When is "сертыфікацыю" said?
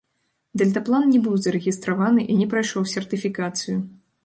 2.95-3.79